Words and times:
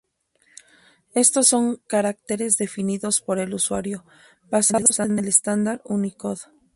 Éstos 1.13 1.49
son 1.49 1.75
caracteres 1.85 2.57
definidos 2.57 3.21
por 3.21 3.37
el 3.37 3.53
usuario, 3.53 4.03
basados 4.49 4.97
en 4.99 5.19
el 5.19 5.27
estándar 5.27 5.79
Unicode. 5.85 6.41